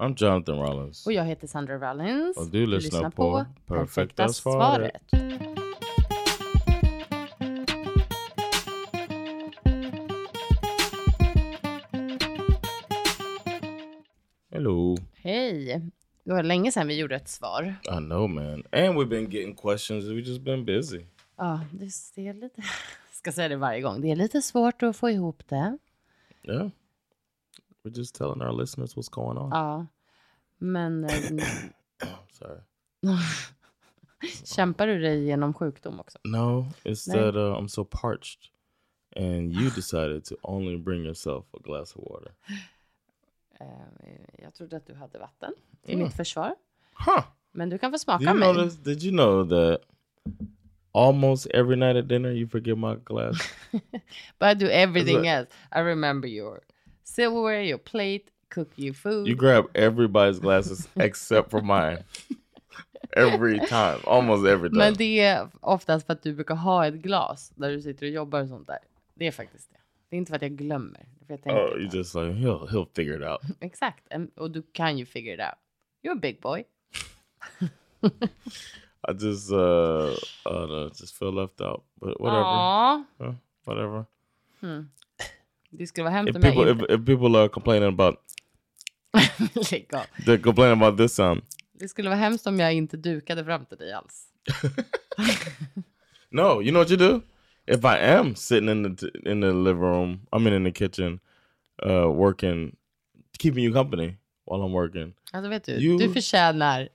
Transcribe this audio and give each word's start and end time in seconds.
I'm 0.00 0.14
Jonathan 0.16 0.58
Rollins. 0.58 1.06
Och 1.06 1.12
jag 1.12 1.24
heter 1.24 1.46
Sandra 1.46 1.90
Rollins. 1.90 2.36
Och 2.36 2.50
du 2.50 2.66
lyssnar 2.66 3.10
på 3.10 3.46
Perfekta 3.66 4.28
svaret. 4.28 5.02
Hello. 14.50 14.96
Hej. 15.14 15.80
Det 16.24 16.32
var 16.32 16.42
länge 16.42 16.72
sedan 16.72 16.88
vi 16.88 16.98
gjorde 16.98 17.16
ett 17.16 17.28
svar. 17.28 17.74
I 17.84 17.88
know 17.88 18.30
man. 18.30 18.52
And 18.72 18.98
we've 18.98 19.08
been 19.08 19.30
getting 19.30 19.56
questions. 19.56 20.04
We 20.04 20.20
just 20.20 20.40
been 20.40 20.64
busy. 20.64 21.00
Ja, 21.36 21.60
det 21.72 21.90
det 22.14 22.28
är 22.28 22.34
lite... 22.34 22.60
Jag 22.60 22.64
ska 23.12 23.32
säga 23.32 23.48
det 23.48 23.56
varje 23.56 23.80
gång. 23.80 24.00
Det 24.00 24.10
är 24.10 24.16
lite 24.16 24.42
svårt 24.42 24.82
att 24.82 24.96
få 24.96 25.10
ihop 25.10 25.42
det. 25.48 25.78
Yeah. 26.42 26.68
We're 27.84 27.94
just 27.96 28.14
telling 28.14 28.42
our 28.42 28.52
listeners 28.52 28.96
what's 28.96 29.08
going 29.08 29.38
on. 29.38 29.50
Ja. 29.50 29.86
Men 30.58 31.04
eh, 31.04 31.22
Sorry. 32.32 32.60
kämpar 34.44 34.86
du 34.86 34.98
dig 34.98 35.26
genom 35.26 35.54
sjukdom 35.54 36.00
också? 36.00 36.18
No, 36.24 36.66
it's 36.84 37.08
No. 37.08 37.14
that 37.14 37.34
uh, 37.36 37.58
I'm 37.58 37.68
so 37.68 37.84
parched. 37.84 38.50
And 39.16 39.52
you 39.52 39.70
decided 39.76 40.24
to 40.24 40.34
only 40.42 40.76
bring 40.76 41.04
yourself 41.04 41.46
a 41.54 41.58
glass 41.64 41.96
of 41.96 42.02
water. 42.10 42.32
Eh, 43.60 43.66
Jag 44.42 44.54
trodde 44.54 44.76
att 44.76 44.86
du 44.86 44.94
hade 44.94 45.18
vatten 45.18 45.52
i 45.82 45.92
Mm. 45.94 46.04
mitt 46.04 46.16
försvar. 46.16 46.54
Huh. 47.06 47.24
Men 47.52 47.68
du 47.70 47.78
kan 47.78 47.90
få 47.92 47.98
smaka 47.98 48.24
you 48.24 48.34
mig. 48.34 48.54
this? 48.64 48.76
Did 48.76 49.02
you 49.02 49.12
know 49.12 49.48
that 49.48 49.80
almost 50.92 51.46
every 51.46 51.76
night 51.76 51.96
at 51.96 52.08
dinner 52.08 52.30
you 52.30 52.48
forget 52.48 52.78
my 52.78 52.94
glass? 53.04 53.36
But 54.38 54.48
I 54.48 54.54
do 54.54 54.66
everything 54.66 55.26
else. 55.26 55.50
I 55.72 55.80
remember 55.80 56.28
your 56.28 56.60
silverware, 57.14 57.62
your 57.62 57.78
plate, 57.78 58.30
cook 58.48 58.68
your 58.76 58.94
food. 58.94 59.26
you 59.26 59.34
grab 59.34 59.64
everybody's 59.74 60.38
glasses 60.38 60.88
except 60.96 61.50
for 61.50 61.60
mine. 61.62 62.04
Every 63.16 63.58
time, 63.58 63.98
almost 64.06 64.46
every 64.46 64.68
time. 64.70 64.78
Men 64.78 64.94
det 64.94 65.20
är 65.20 65.48
oftast 65.60 66.06
för 66.06 66.12
att 66.12 66.22
du 66.22 66.34
brukar 66.34 66.54
ha 66.54 66.86
ett 66.86 66.94
glas 66.94 67.52
där 67.56 67.70
du 67.70 67.82
sitter 67.82 68.06
och 68.06 68.12
jobbar 68.12 68.42
och 68.42 68.48
sånt 68.48 68.66
där. 68.66 68.78
Det 69.14 69.26
är 69.26 69.32
faktiskt 69.32 69.70
det. 69.70 69.78
Det 70.08 70.16
är 70.16 70.18
inte 70.18 70.30
för 70.30 70.36
att 70.36 70.42
jag 70.42 70.52
glömmer. 70.52 71.06
För 71.26 71.34
jag 71.34 71.42
tänker 71.42 71.74
oh, 71.74 71.80
you 71.80 71.88
just 71.92 72.14
like 72.14 72.26
he'll 72.26 72.68
he'll 72.68 72.88
figure 72.94 73.16
it 73.16 73.22
out. 73.22 73.56
Exakt. 73.60 74.04
Och 74.36 74.50
du 74.50 74.62
kan 74.72 74.98
ju 74.98 75.06
figure 75.06 75.34
it 75.34 75.40
out. 75.40 75.58
You're 76.02 76.16
a 76.16 76.20
big 76.22 76.40
boy. 76.40 76.64
I 79.08 79.12
just 79.12 79.52
uh, 79.52 80.14
uh 80.46 80.90
just 81.00 81.18
feel 81.18 81.34
left 81.34 81.60
out, 81.60 81.84
but 82.00 82.20
whatever, 82.20 82.40
Ja. 82.40 83.04
Uh, 83.20 83.34
whatever. 83.64 84.04
Det 85.70 85.86
skulle 85.86 86.04
vara 86.04 86.14
hemskt 86.14 86.36
om 86.36 86.42
jag 86.42 86.54
people 86.54 86.70
inte... 86.70 86.84
if, 86.84 87.00
if 87.00 87.06
people 87.06 87.38
are 87.38 87.48
complaining 87.48 87.88
about 87.88 88.14
Lägg 89.72 89.94
av. 89.94 90.00
they're 90.26 90.42
complaining 90.42 90.82
about 90.82 90.98
this 90.98 91.14
sound, 91.14 91.42
Det 91.72 91.88
skulle 91.88 92.08
vara 92.08 92.18
hemskt 92.18 92.46
om 92.46 92.60
jag 92.60 92.72
inte 92.72 92.96
dukade 92.96 93.44
fram 93.44 93.64
till 93.66 93.78
dig 93.78 93.92
alls. 93.92 94.26
No, 96.32 96.62
you 96.62 96.70
know 96.70 96.80
what 96.80 96.90
you 96.90 96.96
do? 96.98 97.22
If 97.66 97.84
I 97.84 97.98
am 97.98 98.34
sitting 98.36 98.68
in 98.68 98.96
the 98.96 99.06
in 99.30 99.40
the 99.40 99.52
living 99.52 99.82
room, 99.82 100.26
I 100.32 100.38
mean 100.38 100.54
in 100.54 100.64
the 100.64 100.70
kitchen, 100.72 101.20
uh, 101.86 102.08
working, 102.08 102.76
keeping 103.38 103.64
you 103.64 103.72
company 103.74 104.16
while 104.46 104.62
I'm 104.62 104.72
working. 104.72 105.14
Alltså 105.32 105.48
vet 105.50 105.64
du, 105.64 105.72
You- 105.72 105.98
du 105.98 106.12
förtjänar 106.12 106.88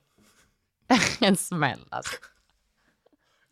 en 1.20 1.36
smäll. 1.36 1.78
Alltså. 1.88 2.16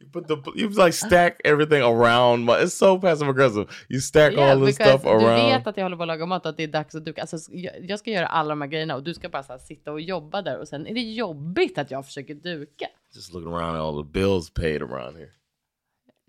You 0.05 0.11
put 0.13 0.29
the 0.29 0.37
you 0.61 0.69
like 0.69 0.93
stack 0.93 1.41
everything 1.45 1.83
around. 1.83 2.45
My, 2.45 2.59
it's 2.59 2.75
so 2.75 2.99
passive 2.99 3.29
aggressive. 3.29 3.67
You 3.89 4.01
stack 4.01 4.33
Yeah, 4.33 4.51
all 4.51 4.67
this 4.67 4.75
stuff 4.75 5.03
du 5.03 5.19
vet 5.19 5.67
att 5.67 5.77
jag 5.77 5.85
håller 5.85 5.97
på 5.97 6.03
att 6.03 6.07
laga 6.07 6.27
mat 6.27 6.47
och 6.47 6.51
att 6.51 6.57
det 6.57 6.63
är 6.63 6.69
dags 6.69 6.95
att 6.95 7.05
duka. 7.05 7.21
Alltså, 7.21 7.53
jag, 7.53 7.75
jag 7.85 7.99
ska 7.99 8.11
göra 8.11 8.27
alla 8.27 8.49
de 8.49 8.61
här 8.61 8.69
grejerna 8.69 8.95
och 8.95 9.03
du 9.03 9.15
ska 9.15 9.29
bara 9.29 9.45
här, 9.49 9.59
sitta 9.59 9.93
och 9.93 10.01
jobba 10.01 10.43
där 10.43 10.59
och 10.59 10.69
sen 10.69 10.87
är 10.87 10.95
det 10.95 11.01
jobbigt 11.01 11.79
att 11.79 11.91
jag 11.91 12.07
försöker 12.07 12.35
duka. 12.35 12.87
Just 13.15 13.33
looking 13.33 13.53
around 13.53 13.77
at 13.77 13.83
all 13.83 14.05
the 14.05 14.11
bills 14.11 14.51
paid 14.51 14.83
around 14.83 15.17
here. 15.17 15.31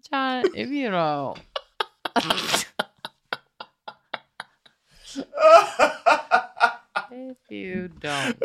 Tja, 0.09 0.43
if 0.55 0.67
you 0.71 0.89
know. 0.89 1.37
if 7.11 7.37
you 7.49 7.87
don't. 7.87 8.37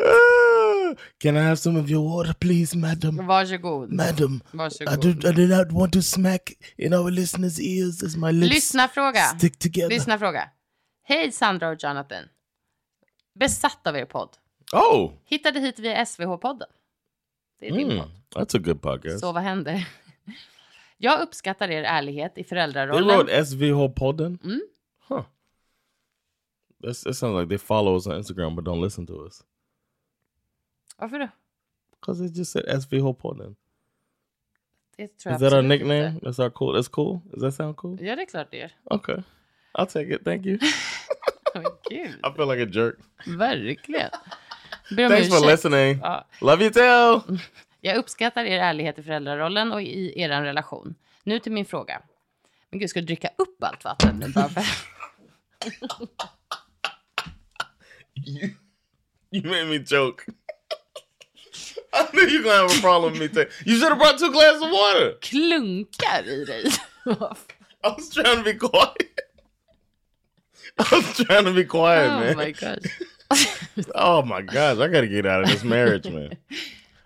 Can 1.21 1.37
I 1.37 1.41
have 1.41 1.55
some 1.59 1.79
of 1.79 1.89
your 1.89 2.01
water, 2.03 2.33
please, 2.33 2.77
madam? 2.77 3.27
Varsågod. 3.27 3.91
Madam, 3.91 4.41
I 4.53 4.57
Varsågod. 4.57 5.01
do, 5.21 5.29
I 5.29 5.31
do 5.33 5.47
not 5.47 5.71
want 5.71 5.93
to 5.93 6.01
smack 6.01 6.53
in 6.77 6.93
our 6.93 7.11
listeners' 7.11 7.59
ears 7.59 8.03
as 8.03 8.17
my 8.17 8.31
lips 8.31 8.53
Lyssna 8.55 8.87
fråga. 8.87 9.21
stick 9.37 9.59
together. 9.59 9.89
Lyssna 9.89 10.17
fråga. 10.19 10.49
Hej 11.03 11.31
Sandra 11.31 11.69
och 11.69 11.83
Jonathan. 11.83 12.23
Besatt 13.39 13.87
av 13.87 13.95
er 13.97 14.05
podd. 14.05 14.29
Oh, 14.73 15.11
Hittade 15.25 15.59
hit 15.59 15.79
via 15.79 16.05
SVH-podden. 16.05 16.67
Det 17.59 17.67
är 17.67 17.71
din 17.71 17.91
mm, 17.91 17.97
podd. 18.03 18.11
that's 18.35 18.55
a 18.57 18.59
good 18.63 18.81
podcast. 18.81 19.19
Så 19.19 19.31
vad 19.31 19.43
händer? 19.43 19.87
Jag 20.97 21.21
uppskattar 21.21 21.69
er 21.71 21.83
ärlighet 21.83 22.31
i 22.31 22.35
They 22.35 22.43
föräldrarollen. 22.43 23.07
wrote 23.17 23.45
SVH 23.45 23.87
podden. 23.95 24.39
Mm. 24.43 24.61
Huh. 25.07 25.23
That's, 26.83 27.03
that 27.03 27.15
sounds 27.17 27.39
like 27.39 27.49
they 27.49 27.57
follow 27.57 27.95
us 27.95 28.07
on 28.07 28.13
Instagram 28.17 28.55
but 28.55 28.65
don't 28.65 28.81
listen 28.83 29.07
to 29.07 29.25
us. 29.25 29.43
Varför 31.01 31.19
då? 31.19 31.27
Because 31.99 32.25
it 32.25 32.37
just 32.37 32.51
said 32.51 32.81
SVH 32.81 33.13
podden. 33.13 33.55
Det 34.97 35.17
tror 35.17 35.33
Is 35.33 35.39
that 35.39 35.53
our 35.53 35.61
nickname? 35.61 36.07
inte. 36.07 36.25
That's 36.25 36.43
our 36.43 36.49
cool. 36.49 36.75
That's 36.75 36.89
cool. 36.89 37.19
Does 37.31 37.41
that 37.41 37.53
sound 37.53 37.75
cool? 37.75 37.97
Ja, 38.01 38.15
det 38.15 38.21
är 38.21 38.25
klart 38.25 38.47
det 38.51 38.61
är. 38.61 38.71
Okay. 38.83 39.17
I'll 39.73 39.85
take 39.85 40.15
it. 40.15 40.23
Thank 40.23 40.45
you. 40.45 40.59
Men 41.53 41.63
Gud, 41.89 42.07
I 42.07 42.35
feel 42.35 42.47
like 42.47 42.63
a 42.63 42.69
jerk. 42.71 42.95
verkligen. 43.37 44.09
Thanks 45.09 45.29
for 45.29 45.51
listening. 45.51 45.99
Ja. 46.01 46.27
Love 46.41 46.63
you 46.63 46.73
too. 46.73 47.37
Jag 47.81 47.97
uppskattar 47.97 48.45
er 48.45 48.59
ärlighet 48.59 48.99
i 48.99 49.03
föräldrarollen 49.03 49.71
och 49.71 49.81
i 49.81 50.21
er 50.21 50.29
relation. 50.29 50.95
Nu 51.23 51.39
till 51.39 51.51
min 51.51 51.65
fråga. 51.65 52.01
Men 52.69 52.79
gud, 52.79 52.89
ska 52.89 52.99
du 52.99 53.05
dricka 53.05 53.29
upp 53.37 53.63
allt 53.63 53.83
vatten 53.83 54.15
nu 54.19 54.29
bara 54.29 54.49
för... 54.49 54.63
you, 58.27 58.49
you 59.31 59.43
made 59.49 59.65
me 59.65 59.85
joke. 59.87 60.23
I 61.93 62.07
knew 62.13 62.27
you 62.27 62.43
gonna 62.43 62.67
have 62.67 62.77
a 62.77 62.81
problem 62.81 63.13
with 63.13 63.21
me. 63.21 63.27
Take, 63.27 63.49
you 63.65 63.75
should 63.77 63.89
have 63.89 63.97
brought 63.97 64.17
two 64.17 64.31
glasses 64.31 64.61
of 64.61 64.71
water. 64.71 65.13
klunkar 65.21 66.23
i 66.23 66.45
dig? 66.45 66.73
I 67.83 67.89
was 67.97 68.09
trying 68.13 68.37
to 68.37 68.43
be 68.43 68.53
quiet. 68.53 69.19
I 70.79 70.95
was 70.95 71.17
trying 71.25 71.45
to 71.45 71.53
be 71.53 71.65
quiet, 71.65 72.09
oh 72.11 72.19
man. 72.19 72.37
my 72.37 72.51
god. 72.51 72.79
Oh 73.95 74.21
my 74.23 74.41
gosh, 74.41 74.77
I 74.77 74.87
gotta 74.87 75.07
get 75.07 75.25
out 75.25 75.43
of 75.43 75.49
this 75.49 75.63
marriage, 75.63 76.05
man. 76.09 76.31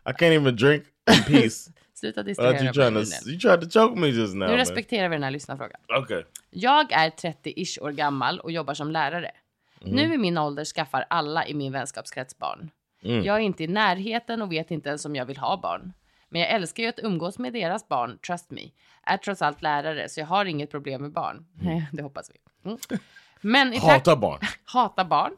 I 0.06 0.12
can't 0.12 0.34
even 0.34 0.56
drink 0.56 0.84
in 1.08 1.24
peace. 1.24 1.70
Sluta 1.96 2.26
Without 2.26 2.62
you 2.62 2.70
distrahera 2.70 2.74
trying 2.74 2.94
to, 3.06 3.32
you 3.32 3.38
tried 3.38 3.62
to 3.62 3.68
choke 3.68 3.96
me 3.96 4.12
just 4.12 4.34
now, 4.34 4.46
Nu 4.46 4.52
man. 4.52 4.58
respekterar 4.58 5.10
vi 5.10 5.16
den 5.16 5.24
här 5.24 5.32
lyssnarfrågan. 5.32 5.80
Okay. 5.98 6.24
Jag 6.50 6.92
är 6.92 7.10
30-ish 7.10 7.80
år 7.82 7.92
gammal 7.92 8.40
och 8.40 8.52
jobbar 8.52 8.74
som 8.74 8.92
lärare. 8.92 9.32
Nu 9.82 10.14
i 10.14 10.18
min 10.18 10.38
ålder 10.38 10.66
skaffar 10.66 11.06
alla 11.10 11.48
i 11.48 11.54
min 11.54 11.72
vänskapskrets 11.72 12.38
barn. 12.38 12.72
Mm. 13.06 13.24
Jag 13.24 13.36
är 13.36 13.40
inte 13.40 13.64
i 13.64 13.68
närheten 13.68 14.42
och 14.42 14.52
vet 14.52 14.72
inte 14.72 14.90
ens 14.90 15.06
om 15.06 15.16
jag 15.16 15.26
vill 15.26 15.38
ha 15.38 15.58
barn. 15.62 15.94
Men 16.30 16.42
jag 16.42 16.50
älskar 16.50 16.84
ju 16.84 16.90
att 16.90 17.00
umgås 17.00 17.40
med 17.40 17.54
deras 17.54 17.88
barn, 17.88 18.18
trust 18.28 18.52
me. 18.52 18.62
Är 19.04 19.18
trots 19.18 19.42
allt 19.42 19.62
lärare 19.62 20.10
så 20.10 20.20
jag 20.20 20.28
har 20.28 20.46
inget 20.46 20.72
problem 20.72 21.02
med 21.02 21.12
barn. 21.12 21.46
Nej, 21.54 21.88
det 21.94 22.04
hoppas 22.04 22.32
vi. 22.34 22.70
Mm. 22.70 22.78
Men 23.42 23.74
i 23.74 23.80
takt... 23.80 24.08
Hata 24.08 24.16
barn. 24.16 24.40
Hata 24.66 25.06
barn. 25.06 25.38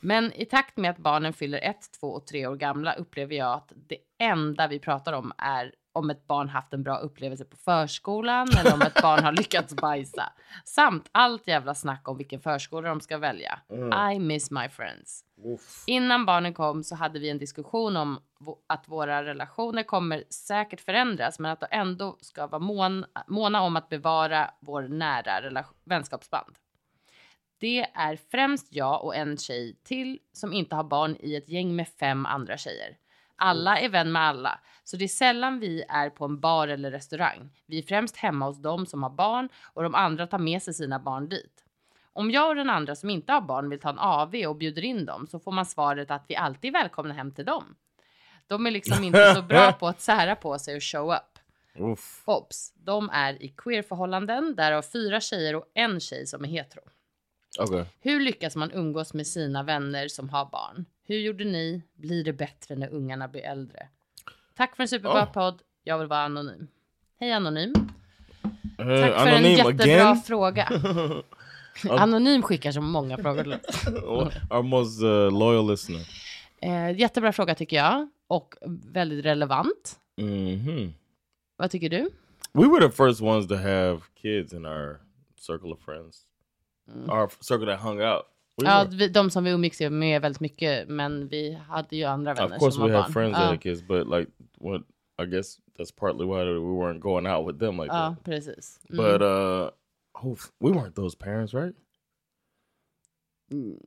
Men 0.00 0.32
i 0.32 0.44
takt 0.44 0.76
med 0.76 0.90
att 0.90 0.98
barnen 0.98 1.32
fyller 1.32 1.58
ett, 1.58 1.92
två 2.00 2.06
och 2.06 2.26
tre 2.26 2.46
år 2.46 2.56
gamla 2.56 2.92
upplever 2.92 3.34
jag 3.34 3.52
att 3.52 3.72
det 3.88 3.96
enda 4.18 4.68
vi 4.68 4.78
pratar 4.78 5.12
om 5.12 5.32
är 5.38 5.72
om 5.92 6.10
ett 6.10 6.26
barn 6.26 6.48
haft 6.48 6.72
en 6.72 6.82
bra 6.82 6.98
upplevelse 6.98 7.44
på 7.44 7.56
förskolan 7.56 8.48
eller 8.60 8.74
om 8.74 8.82
ett 8.82 9.02
barn 9.02 9.24
har 9.24 9.32
lyckats 9.32 9.74
bajsa. 9.74 10.32
Samt 10.64 11.08
allt 11.12 11.48
jävla 11.48 11.74
snack 11.74 12.08
om 12.08 12.16
vilken 12.16 12.40
förskola 12.40 12.88
de 12.88 13.00
ska 13.00 13.18
välja. 13.18 13.58
I 14.14 14.18
miss 14.18 14.50
my 14.50 14.68
friends. 14.68 15.24
Innan 15.86 16.26
barnen 16.26 16.54
kom 16.54 16.84
så 16.84 16.94
hade 16.94 17.18
vi 17.18 17.30
en 17.30 17.38
diskussion 17.38 17.96
om 17.96 18.20
att 18.66 18.88
våra 18.88 19.24
relationer 19.24 19.82
kommer 19.82 20.24
säkert 20.30 20.80
förändras 20.80 21.38
men 21.38 21.50
att 21.50 21.60
de 21.60 21.66
ändå 21.70 22.16
ska 22.20 22.46
vara 22.46 22.62
mån, 22.62 23.04
måna 23.26 23.62
om 23.62 23.76
att 23.76 23.88
bevara 23.88 24.50
vår 24.60 24.82
nära 24.82 25.64
vänskapsband. 25.84 26.54
Det 27.58 27.80
är 27.94 28.18
främst 28.30 28.74
jag 28.74 29.04
och 29.04 29.16
en 29.16 29.36
tjej 29.36 29.76
till 29.84 30.18
som 30.32 30.52
inte 30.52 30.76
har 30.76 30.84
barn 30.84 31.16
i 31.20 31.36
ett 31.36 31.48
gäng 31.48 31.76
med 31.76 31.88
fem 31.88 32.26
andra 32.26 32.56
tjejer. 32.56 32.96
Alla 33.44 33.78
är 33.78 33.88
vän 33.88 34.12
med 34.12 34.22
alla, 34.22 34.60
så 34.84 34.96
det 34.96 35.04
är 35.04 35.08
sällan 35.08 35.60
vi 35.60 35.84
är 35.88 36.10
på 36.10 36.24
en 36.24 36.40
bar 36.40 36.68
eller 36.68 36.90
restaurang. 36.90 37.50
Vi 37.66 37.78
är 37.78 37.82
främst 37.82 38.16
hemma 38.16 38.46
hos 38.46 38.62
dem 38.62 38.86
som 38.86 39.02
har 39.02 39.10
barn 39.10 39.48
och 39.64 39.82
de 39.82 39.94
andra 39.94 40.26
tar 40.26 40.38
med 40.38 40.62
sig 40.62 40.74
sina 40.74 40.98
barn 40.98 41.28
dit. 41.28 41.64
Om 42.12 42.30
jag 42.30 42.48
och 42.48 42.56
den 42.56 42.70
andra 42.70 42.94
som 42.94 43.10
inte 43.10 43.32
har 43.32 43.40
barn 43.40 43.70
vill 43.70 43.80
ta 43.80 43.88
en 43.88 43.98
AV 43.98 44.34
och 44.34 44.56
bjuder 44.56 44.84
in 44.84 45.06
dem 45.06 45.26
så 45.26 45.38
får 45.38 45.52
man 45.52 45.66
svaret 45.66 46.10
att 46.10 46.24
vi 46.28 46.36
alltid 46.36 46.68
är 46.68 46.72
välkomna 46.72 47.14
hem 47.14 47.32
till 47.32 47.44
dem. 47.44 47.76
De 48.46 48.66
är 48.66 48.70
liksom 48.70 49.04
inte 49.04 49.34
så 49.34 49.42
bra 49.42 49.72
på 49.72 49.86
att 49.86 50.00
sära 50.00 50.36
på 50.36 50.58
sig 50.58 50.76
och 50.76 50.82
show 50.82 51.12
up. 51.12 51.38
Oof. 51.78 52.22
Obs! 52.24 52.72
De 52.74 53.10
är 53.10 53.42
i 53.42 53.48
queerförhållanden, 53.48 54.54
därav 54.54 54.82
fyra 54.82 55.20
tjejer 55.20 55.54
och 55.54 55.64
en 55.74 56.00
tjej 56.00 56.26
som 56.26 56.44
är 56.44 56.48
hetero. 56.48 56.82
Okay. 57.58 57.84
Hur 58.00 58.20
lyckas 58.20 58.56
man 58.56 58.72
umgås 58.72 59.14
med 59.14 59.26
sina 59.26 59.62
vänner 59.62 60.08
som 60.08 60.28
har 60.28 60.44
barn? 60.44 60.84
Hur 61.04 61.18
gjorde 61.18 61.44
ni? 61.44 61.82
Blir 61.94 62.24
det 62.24 62.32
bättre 62.32 62.76
när 62.76 62.88
ungarna 62.88 63.28
blir 63.28 63.42
äldre? 63.42 63.88
Tack 64.56 64.76
för 64.76 64.82
en 64.82 64.88
superbra 64.88 65.22
Oh. 65.22 65.32
podd. 65.32 65.62
Jag 65.84 65.98
vill 65.98 66.06
vara 66.08 66.20
anonym. 66.20 66.66
Hej 67.20 67.32
anonym. 67.32 67.72
Uh, 68.80 69.00
Tack 69.00 69.20
för 69.22 69.26
en 69.28 69.52
jättebra 69.52 69.84
again. 69.84 70.16
fråga. 70.16 70.68
Anonym 71.90 72.42
skickar 72.42 72.72
så 72.72 72.80
många 72.80 73.16
frågor. 73.18 73.46
Our 74.50 74.62
most 74.62 75.02
uh, 75.02 75.38
loyal 75.38 75.70
listener. 75.70 76.00
Eh, 76.62 76.98
jättebra 77.00 77.32
fråga 77.32 77.54
tycker 77.54 77.76
jag. 77.76 78.08
Och 78.26 78.54
väldigt 78.92 79.24
relevant. 79.24 79.98
hmm 80.16 80.92
Vad 81.56 81.70
tycker 81.70 81.88
du? 81.88 82.10
We 82.52 82.66
were 82.68 82.88
the 82.88 82.96
first 82.96 83.20
ones 83.20 83.48
to 83.48 83.54
have 83.54 84.00
kids 84.22 84.52
in 84.52 84.66
our 84.66 85.00
circle 85.38 85.72
of 85.72 85.80
friends. 85.84 86.22
Our 87.08 87.30
circle 87.40 87.66
that 87.66 87.80
hung 87.80 88.00
out. 88.02 88.22
Ja, 88.56 88.86
vi, 88.90 89.08
de 89.08 89.30
som 89.30 89.44
vi 89.44 89.50
umgicks 89.50 89.80
med 89.80 90.22
väldigt 90.22 90.40
mycket, 90.40 90.88
men 90.88 91.28
vi 91.28 91.54
hade 91.68 91.96
ju 91.96 92.04
andra 92.04 92.34
vänner 92.34 92.56
Of 92.56 92.60
course, 92.60 92.76
som 92.76 92.86
we 92.90 92.92
had 92.96 93.04
barn. 93.04 93.12
friends 93.12 93.34
that 93.36 93.42
ja, 93.44 93.48
had 93.50 93.60
kids, 93.62 93.82
but 93.82 94.06
like, 94.06 94.30
what? 94.60 94.82
I 95.22 95.26
guess 95.26 95.58
that's 95.78 95.92
partly 95.96 96.26
why 96.26 96.44
we 96.44 96.58
weren't 96.58 96.98
going 97.00 97.26
out 97.26 97.46
with 97.46 97.58
them 97.58 97.76
like 97.76 97.86
ja, 97.94 98.08
that. 98.16 98.24
precis. 98.24 98.80
Mm. 98.90 98.96
But 98.96 99.22
uh, 99.22 99.70
oh, 100.26 100.38
we 100.60 100.70
weren't 100.70 100.94
those 100.94 101.16
parents, 101.16 101.54
right? 101.54 101.74
Mm, 103.52 103.78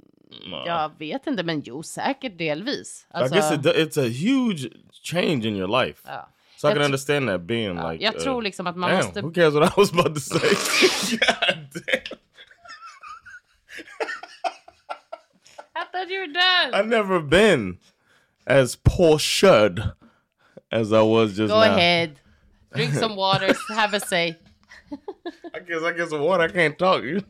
No. 0.50 0.64
Jag 0.66 0.92
vet 1.00 1.28
inte, 1.28 1.44
men 1.44 1.62
jo, 1.62 1.84
säkert 1.84 2.38
delvis. 2.38 3.06
I 3.10 3.14
Alltså, 3.14 3.36
guess 3.36 3.52
it, 3.52 3.60
do- 3.64 3.74
it's 3.76 3.98
a 3.98 4.08
huge 4.10 4.70
change 5.04 5.48
in 5.48 5.56
your 5.56 5.86
life. 5.86 6.02
ja. 6.06 6.30
So 6.58 6.68
I 6.68 6.72
Jag 6.72 6.76
can 6.76 6.82
tr- 6.82 6.86
understand 6.86 7.28
that 7.30 7.42
being 7.42 7.76
like. 7.76 8.04
jag 8.04 8.16
uh, 8.16 8.22
tror 8.22 8.42
liksom 8.42 8.68
att 8.68 8.76
man 8.78 8.90
damn, 8.92 9.06
måste... 9.06 9.22
who 9.22 9.32
cares 9.32 9.54
what 9.54 9.70
I 9.78 9.80
was 9.80 9.94
about 9.94 10.16
to 10.16 10.20
say? 10.22 10.40
God 11.12 11.58
damn. 11.74 12.05
Thought 16.06 16.14
you 16.14 16.20
were 16.22 16.28
done! 16.34 16.74
I've 16.74 16.88
never 16.88 17.20
been 17.20 17.78
as 18.48 18.76
portioned 18.76 19.94
as 20.72 20.94
I 20.94 21.02
was 21.02 21.36
just 21.36 21.50
Go 21.52 21.60
now. 21.60 21.76
ahead. 21.76 22.20
Drink 22.74 22.94
some 22.94 23.16
water, 23.16 23.54
have 23.70 23.94
a 23.94 24.00
say. 24.00 24.38
I 25.54 25.60
guess 25.60 25.82
I 25.82 25.94
get 25.94 26.10
some 26.10 26.22
water. 26.22 26.44
I 26.44 26.48
can't 26.50 26.78
talk. 26.78 27.04
You. 27.04 27.22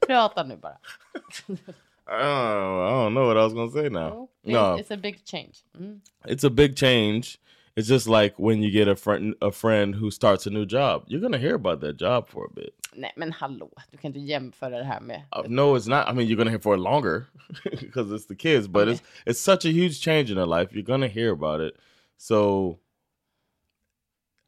Prata 0.00 0.44
nu 0.44 0.56
bara. 0.56 0.78
I 2.06 2.18
don't, 2.18 2.82
I 2.86 2.90
don't 2.90 3.14
know 3.14 3.26
what 3.28 3.36
I 3.38 3.44
was 3.44 3.54
gonna 3.54 3.70
say 3.70 3.88
now. 3.88 4.28
It's, 4.42 4.52
No, 4.52 4.74
it's 4.74 4.90
a 4.90 4.96
big 4.96 5.24
change. 5.24 5.62
Mm. 5.80 6.00
it's 6.26 6.44
a 6.44 6.50
big 6.50 6.76
change. 6.76 7.38
It's 7.74 7.88
just 7.88 8.06
like 8.06 8.38
when 8.38 8.62
you 8.62 8.70
get 8.70 8.88
a 8.88 8.94
friend 8.96 9.34
a 9.40 9.50
friend 9.50 9.94
who 9.94 10.10
starts 10.10 10.46
a 10.46 10.50
new 10.50 10.66
job. 10.66 11.04
You're 11.06 11.22
gonna 11.22 11.38
hear 11.38 11.54
about 11.54 11.80
that 11.80 11.96
job 11.96 12.28
for 12.28 12.44
a 12.44 12.50
bit. 12.54 12.74
Nej, 12.94 13.12
men 13.16 13.32
hallå, 13.32 13.70
du 13.90 13.96
kan 13.96 14.08
inte 14.08 14.20
jämföra 14.20 14.78
det 14.78 14.84
här 14.84 15.00
med... 15.00 15.22
Uh, 15.36 15.42
no, 15.48 15.76
it's 15.76 15.88
not. 15.88 16.08
I 16.08 16.12
mean, 16.12 16.28
you're 16.28 16.36
gonna 16.36 16.50
hear 16.50 16.60
for 16.60 16.74
it 16.74 16.80
longer 16.80 17.26
because 17.64 18.12
it's 18.12 18.26
the 18.26 18.34
kids, 18.34 18.68
but 18.68 18.88
it's 18.88 19.02
it's 19.26 19.40
such 19.40 19.64
a 19.64 19.70
huge 19.70 20.00
change 20.00 20.30
in 20.30 20.36
their 20.36 20.46
life. 20.46 20.74
You're 20.74 20.86
gonna 20.86 21.08
hear 21.08 21.32
about 21.32 21.60
it. 21.60 21.76
So 22.18 22.78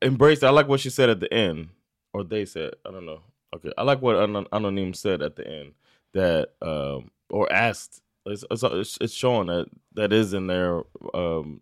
embrace. 0.02 0.42
it. 0.42 0.46
I 0.46 0.50
like 0.50 0.68
what 0.68 0.80
she 0.80 0.90
said 0.90 1.08
at 1.08 1.20
the 1.20 1.32
end, 1.32 1.68
or 2.12 2.24
they 2.24 2.44
said. 2.44 2.74
I 2.84 2.90
don't 2.90 3.06
know. 3.06 3.20
Okay, 3.54 3.72
I 3.78 3.82
like 3.84 4.02
what 4.02 4.16
Anon- 4.16 4.48
Anonym 4.52 4.94
said 4.94 5.22
at 5.22 5.36
the 5.36 5.46
end 5.46 5.72
that 6.12 6.50
um 6.60 7.10
or 7.30 7.50
asked. 7.50 8.02
It's, 8.26 8.44
it's 8.50 8.98
it's 9.00 9.14
showing 9.14 9.46
that 9.48 9.66
that 9.94 10.12
is 10.12 10.34
in 10.34 10.46
their 10.46 10.82
um 11.14 11.60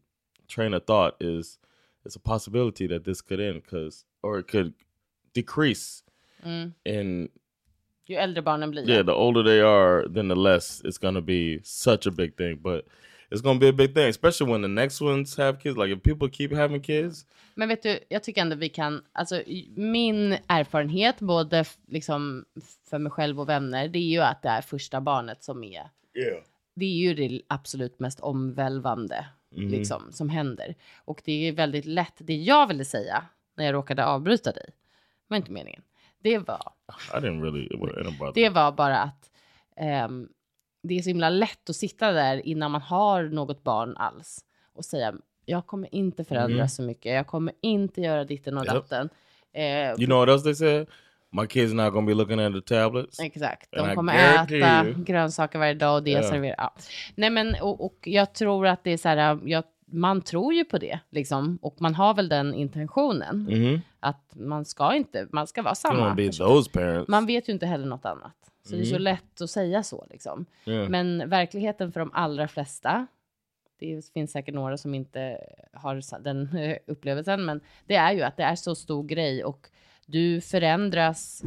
train 0.55 0.75
of 0.75 0.83
thought 0.85 1.23
is 1.23 1.59
it's 2.07 2.17
a 2.17 2.21
possibility 2.25 2.89
that 2.89 3.05
this 3.05 3.23
could 3.23 3.41
end 3.41 3.63
because 3.63 4.05
or 4.23 4.39
it 4.39 4.49
could 4.53 4.73
decrease 5.35 6.05
Mm. 6.45 6.73
in 6.85 7.29
Ju 8.09 8.15
äldre 8.15 8.43
barnen 8.43 8.71
blir. 8.71 8.89
yeah, 8.89 9.07
the 9.07 9.13
older 9.13 9.43
they 9.45 9.61
are, 9.61 10.09
then 10.15 10.29
the 10.29 10.35
less 10.35 10.83
it's 10.85 10.99
gonna 10.99 11.21
be 11.21 11.61
such 11.65 12.07
a 12.07 12.11
big 12.11 12.37
thing. 12.37 12.63
But 12.63 12.85
it's 13.31 13.41
gonna 13.43 13.61
be 13.61 13.69
a 13.69 13.73
big 13.73 13.95
thing, 13.95 14.09
especially 14.09 14.53
when 14.53 14.63
the 14.63 14.69
next 14.69 15.01
ones 15.01 15.37
have 15.37 15.59
kids. 15.61 15.77
Like 15.77 15.93
if 15.97 16.03
people 16.03 16.29
keep 16.29 16.53
having 16.57 16.81
kids, 16.83 17.27
Men 17.55 17.69
vet 17.69 17.83
du, 17.83 17.99
jag 18.09 18.23
tycker 18.23 18.41
ändå 18.43 18.57
vi 18.57 18.69
kan, 18.69 19.03
alltså 19.13 19.43
min 19.77 20.33
erfarenhet 20.49 21.21
både 21.21 21.65
liksom 21.89 22.45
för 22.91 22.99
mig 22.99 23.13
själv 23.13 23.41
och 23.41 23.49
vänner, 23.49 23.89
det 23.89 23.99
är 23.99 24.11
ju 24.13 24.21
att 24.21 24.43
det 24.43 24.49
är 24.49 24.63
första 24.63 25.01
barnet 25.01 25.45
som 25.45 25.65
är, 25.65 25.91
yeah, 26.15 26.43
det 26.75 26.85
är 26.85 26.97
ju 27.09 27.15
det 27.15 27.41
absolut 27.49 27.99
mest 28.01 28.21
omvälvande 28.21 29.27
Mhm. 29.53 29.69
liksom 29.69 30.13
som 30.13 30.29
händer. 30.29 30.75
Och 31.05 31.23
det 31.25 31.49
är 31.49 31.53
väldigt 31.53 31.85
lätt, 31.85 32.15
det 32.19 32.37
jag 32.37 32.67
ville 32.67 32.85
säga 32.85 33.25
när 33.57 33.65
jag 33.65 33.73
råkade 33.75 34.07
avbryta 34.07 34.53
dig, 34.53 34.71
var 35.29 35.37
inte 35.37 35.51
meningen. 35.53 35.83
Det 36.19 36.39
var, 36.39 36.73
I 37.15 37.17
didn't 37.17 37.43
really. 37.43 37.65
It 37.65 38.35
det 38.35 38.49
var 38.49 38.73
bara 38.73 38.99
att 38.99 39.31
ehm, 39.77 40.29
det 40.83 40.99
är 40.99 41.03
så 41.03 41.09
himla 41.11 41.31
lätt 41.31 41.71
att 41.71 41.77
sitta 41.77 42.13
där 42.13 42.47
innan 42.47 42.71
man 42.71 42.81
har 42.81 43.23
något 43.23 43.63
barn 43.63 43.97
alls 43.97 44.45
och 44.73 44.85
säga 44.85 45.15
jag 45.45 45.67
kommer 45.67 45.95
inte 45.95 46.25
förändras 46.25 46.59
Mhm. 46.59 46.69
så 46.69 46.83
mycket, 46.83 47.13
jag 47.15 47.27
kommer 47.27 47.55
inte 47.61 48.01
göra 48.01 48.25
ditten 48.25 48.59
och 48.59 48.65
Yep. 48.65 48.75
datten. 48.75 49.09
Eh, 49.53 49.63
You 49.91 50.07
know 50.07 50.19
what 50.19 50.29
else 50.29 50.45
they 50.45 50.55
said? 50.55 50.87
My 51.35 51.47
kids 51.47 51.73
not 51.73 51.93
gonna 51.93 52.07
be 52.07 52.15
looking 52.15 52.41
at 52.41 52.53
the 52.53 52.61
tablets. 52.75 53.21
Exakt, 53.21 53.69
de 53.71 53.95
kommer 53.95 54.15
äta 54.15 54.45
you- 54.55 55.05
grönsaker 55.05 55.59
varje 55.59 55.75
dag 55.75 55.95
och 55.97 56.03
det 56.03 56.11
Ja. 56.11 56.23
serverar. 56.23 56.55
Ja. 56.59 56.75
Nej 57.15 57.31
men 57.31 57.55
och, 57.63 57.85
och 57.85 57.99
jag 58.03 58.33
tror 58.35 58.67
att 58.67 58.85
det 58.85 58.91
är 58.91 58.97
så 58.97 59.09
här, 59.09 59.39
jag, 59.45 59.65
man 59.87 60.21
tror 60.23 60.55
ju 60.55 60.65
på 60.65 60.79
det 60.79 60.99
liksom 61.11 61.59
och 61.63 61.77
man 61.81 61.95
har 61.95 62.15
väl 62.15 62.29
den 62.29 62.55
intentionen 62.55 63.47
Mm-hmm. 63.51 63.81
att 64.01 64.31
man 64.35 64.65
ska 64.65 64.95
inte, 64.95 65.27
man 65.33 65.47
ska 65.47 65.63
vara 65.63 65.75
samma. 65.75 66.17
Man 67.09 67.27
vet 67.27 67.49
ju 67.49 67.53
inte 67.53 67.67
heller 67.67 67.87
något 67.87 68.05
annat. 68.05 68.33
Så 68.65 68.75
det 68.75 68.81
är 68.81 68.85
så 68.85 68.91
Mm. 68.91 69.03
lätt 69.03 69.41
att 69.41 69.51
säga 69.51 69.83
så 69.83 70.07
liksom. 70.11 70.47
yeah. 70.67 70.89
Men 70.89 71.29
verkligheten 71.29 71.93
för 71.93 72.01
de 72.01 72.11
allra 72.13 72.49
flesta, 72.49 73.07
det 73.81 74.11
finns 74.15 74.33
säkert 74.33 74.55
några 74.55 74.77
som 74.77 74.95
inte 74.95 75.39
har 75.73 76.19
den 76.23 76.57
eh, 76.57 76.77
upplevelsen, 76.87 77.45
men 77.45 77.61
det 77.87 77.95
är 77.95 78.13
ju 78.13 78.23
att 78.23 78.37
det 78.37 78.43
är 78.43 78.55
så 78.55 78.75
stor 78.75 79.05
grej 79.05 79.45
och 79.45 79.67
du 80.07 80.41
förändras 80.41 81.43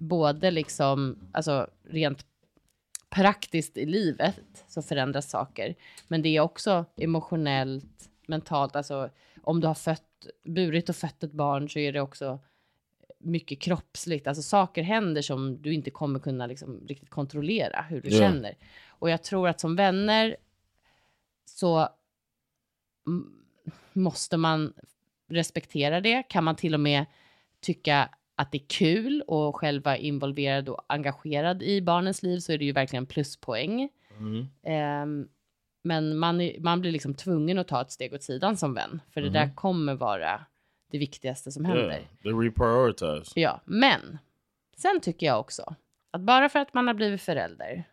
både 0.00 0.50
liksom, 0.50 1.18
alltså 1.32 1.70
rent 1.84 2.26
praktiskt 3.10 3.76
i 3.76 3.86
livet 3.86 4.64
så 4.68 4.82
förändras 4.82 5.30
saker, 5.30 5.74
men 6.08 6.22
det 6.22 6.28
är 6.36 6.40
också 6.40 6.84
emotionellt, 6.96 8.10
mentalt, 8.26 8.76
alltså 8.76 9.10
om 9.42 9.60
du 9.60 9.66
har 9.66 9.74
fött, 9.74 10.26
burit 10.44 10.88
och 10.88 10.96
fött 10.96 11.24
ett 11.24 11.32
barn 11.32 11.68
så 11.68 11.78
är 11.78 11.92
det 11.92 12.00
också 12.00 12.38
mycket 13.18 13.60
kroppsligt, 13.60 14.26
alltså 14.26 14.42
saker 14.42 14.82
händer 14.82 15.22
som 15.22 15.62
du 15.62 15.74
inte 15.74 15.90
kommer 15.90 16.18
kunna 16.20 16.46
liksom 16.46 16.80
riktigt 16.88 17.10
kontrollera 17.10 17.82
hur 17.82 18.00
du 18.00 18.10
Ja. 18.10 18.18
känner. 18.18 18.54
Och 18.88 19.10
jag 19.10 19.22
tror 19.22 19.48
att 19.48 19.60
som 19.60 19.76
vänner 19.76 20.36
så 21.44 21.88
måste 23.92 24.36
man 24.36 24.72
respektera 25.28 26.00
det. 26.00 26.22
Kan 26.22 26.44
man 26.44 26.56
till 26.56 26.74
och 26.74 26.80
med 26.80 27.04
tycka 27.64 28.08
att 28.36 28.52
det 28.52 28.58
är 28.58 28.66
kul 28.68 29.22
och 29.26 29.56
själv 29.56 29.82
vara 29.82 29.96
involverad 29.96 30.68
och 30.68 30.84
engagerad 30.88 31.62
i 31.62 31.82
barnens 31.82 32.22
liv 32.22 32.38
så 32.38 32.52
är 32.52 32.58
det 32.58 32.64
ju 32.64 32.72
verkligen 32.72 33.06
pluspoäng. 33.06 33.88
Mhm. 34.18 34.48
Ehm, 34.62 35.28
men 35.84 36.18
man, 36.18 36.40
är, 36.40 36.60
man 36.60 36.80
blir 36.80 36.92
liksom 36.92 37.14
tvungen 37.14 37.58
att 37.58 37.68
ta 37.68 37.80
ett 37.80 37.90
steg 37.90 38.14
åt 38.14 38.22
sidan 38.22 38.56
som 38.56 38.74
vän, 38.74 39.00
för 39.10 39.20
det 39.20 39.30
där 39.30 39.54
kommer 39.54 39.94
vara 39.94 40.40
det 40.90 40.98
viktigaste 40.98 41.52
som 41.52 41.64
händer. 41.64 41.88
Yeah, 41.88 42.02
they 42.22 42.32
reprioritize. 42.32 43.40
Ja, 43.40 43.60
men 43.64 44.18
sen 44.76 45.00
tycker 45.00 45.26
jag 45.26 45.40
också 45.40 45.74
att 46.10 46.20
bara 46.20 46.48
för 46.48 46.58
att 46.58 46.74
man 46.74 46.86
har 46.86 46.94
blivit 46.94 47.22
förälder 47.22 47.84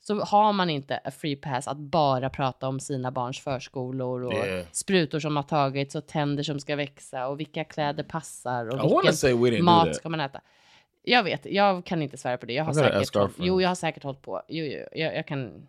så 0.00 0.20
har 0.20 0.52
man 0.52 0.70
inte 0.70 0.96
a 1.04 1.10
free 1.10 1.36
pass 1.36 1.68
att 1.68 1.76
bara 1.76 2.30
prata 2.30 2.68
om 2.68 2.80
sina 2.80 3.10
barns 3.10 3.40
förskolor 3.40 4.24
och 4.24 4.34
Yeah. 4.34 4.66
sprutor 4.72 5.20
som 5.20 5.36
har 5.36 5.42
tagits 5.42 5.94
och 5.94 6.06
tänder 6.06 6.42
som 6.42 6.60
ska 6.60 6.76
växa 6.76 7.28
och 7.28 7.40
vilka 7.40 7.64
kläder 7.64 8.04
passar 8.04 8.66
och 8.68 8.78
vilken 9.04 9.64
mat 9.64 9.96
ska 9.96 10.08
man 10.08 10.20
äta. 10.20 10.40
Jag 11.02 11.22
vet, 11.22 11.46
jag 11.46 11.84
kan 11.84 12.02
inte 12.02 12.16
svära 12.16 12.38
på 12.38 12.46
det. 12.46 12.52
Jag 12.52 12.64
har 12.64 12.72
säkert, 12.72 13.14
hållit, 13.14 13.34
jo, 13.38 13.60
jag 13.60 13.68
har 13.68 13.74
säkert 13.74 14.02
hållit 14.02 14.22
på. 14.22 14.42
Jo, 14.48 14.64
jo, 14.64 14.86
jag, 14.92 15.16
jag 15.16 15.26
kan, 15.26 15.68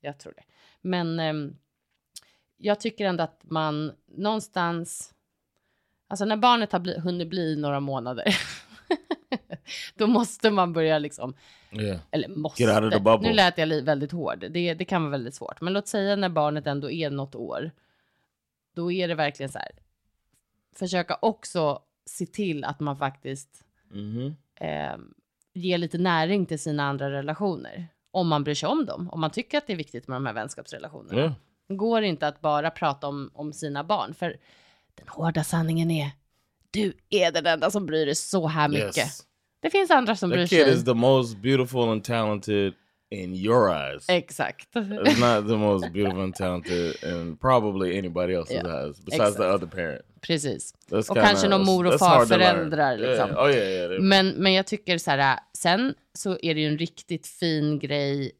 jag 0.00 0.18
tror 0.18 0.32
det. 0.36 0.42
Men 0.80 1.20
ehm, 1.20 1.56
jag 2.56 2.80
tycker 2.80 3.04
ändå 3.06 3.24
att 3.24 3.40
man 3.42 3.92
någonstans, 4.06 5.14
alltså 6.08 6.24
när 6.24 6.36
barnet 6.36 6.72
har 6.72 6.78
bli, 6.80 6.98
hunnit 6.98 7.28
bli 7.28 7.56
några 7.56 7.80
månader, 7.80 8.36
då 9.94 10.06
måste 10.06 10.50
man 10.50 10.72
börja 10.72 10.98
liksom 10.98 11.34
Yeah. 11.72 12.00
Eller 12.10 12.28
måste. 12.28 12.62
Nu 13.28 13.32
lät 13.32 13.58
jag 13.58 13.82
väldigt 13.82 14.12
hård. 14.12 14.44
Det, 14.50 14.74
det 14.74 14.84
kan 14.84 15.02
vara 15.02 15.10
väldigt 15.10 15.34
svårt. 15.34 15.60
Men 15.60 15.72
låt 15.72 15.88
säga 15.88 16.16
när 16.16 16.28
barnet 16.28 16.66
ändå 16.66 16.90
är 16.90 17.10
något 17.10 17.34
år. 17.34 17.70
Då 18.74 18.92
är 18.92 19.08
det 19.08 19.14
verkligen 19.14 19.52
så 19.52 19.58
här. 19.58 19.70
Försöka 20.76 21.18
också 21.22 21.82
se 22.06 22.26
till 22.26 22.64
att 22.64 22.80
man 22.80 22.96
faktiskt 22.96 23.64
hmm 23.92 24.36
eh, 24.60 24.96
ger 25.54 25.78
lite 25.78 25.98
näring 25.98 26.46
till 26.46 26.58
sina 26.58 26.84
andra 26.88 27.10
relationer. 27.10 27.88
Om 28.10 28.28
man 28.28 28.44
bryr 28.44 28.54
sig 28.54 28.68
om 28.68 28.86
dem. 28.86 29.10
Om 29.10 29.20
man 29.20 29.30
tycker 29.30 29.58
att 29.58 29.66
det 29.66 29.72
är 29.72 29.76
viktigt 29.76 30.08
med 30.08 30.16
de 30.16 30.26
här 30.26 30.32
vänskapsrelationerna. 30.32 31.20
Yeah. 31.20 31.32
Går 31.68 32.02
inte 32.02 32.28
att 32.28 32.40
bara 32.40 32.70
prata 32.70 33.06
om, 33.08 33.30
om 33.34 33.52
sina 33.52 33.84
barn. 33.84 34.14
För 34.14 34.36
den 34.94 35.08
hårda 35.08 35.44
sanningen 35.44 35.90
är. 35.90 36.10
Du 36.70 36.92
är 37.10 37.32
den 37.32 37.46
enda 37.46 37.70
som 37.70 37.86
bryr 37.86 38.06
dig 38.06 38.14
så 38.14 38.46
här 38.46 38.68
mycket. 38.68 38.96
Yes. 38.96 39.26
Det 39.62 39.70
finns 39.70 39.90
andra 39.90 40.16
som 40.16 40.30
bryr 40.30 40.40
That 40.40 40.50
kid 40.50 40.64
sig. 40.64 40.74
is 40.74 40.84
the 40.84 40.94
most 40.94 41.36
beautiful 41.36 41.88
and 41.88 42.04
talented 42.04 42.72
in 43.10 43.34
your 43.34 43.70
eyes. 43.70 44.08
Exakt. 44.08 44.68
It's 44.76 45.20
not 45.38 45.48
the 45.48 45.56
most 45.56 45.92
beautiful 45.92 46.20
and 46.22 46.34
talented 46.34 47.04
and 47.04 47.40
probably 47.40 47.98
anybody 47.98 48.34
else's 48.34 48.52
Yeah. 48.52 48.74
eyes 48.84 49.04
besides 49.04 49.36
the 49.36 49.42
Exact. 49.42 49.54
other 49.54 49.66
parent. 49.66 50.02
Precis. 50.20 50.74
That's 50.90 51.10
Och 51.10 51.16
kanske 51.16 51.48
någon 51.48 51.64
mor 51.66 51.86
och 51.86 51.98
farföräldrar, 51.98 52.96
liksom. 52.96 53.28
Yeah. 53.30 53.44
Oh 53.44 53.50
yeah, 53.50 53.68
yeah. 53.70 53.90
They- 53.90 54.00
Men, 54.00 54.28
men 54.28 54.52
jag 54.52 54.66
tycker 54.66 54.98
så 54.98 55.10
här, 55.10 55.38
sen 55.58 55.94
så 56.14 56.38
är 56.42 56.54
det 56.54 56.60
ju 56.60 56.66
en 56.66 56.78
riktigt 56.78 57.26
fin 57.26 57.78
grej. 57.78 58.32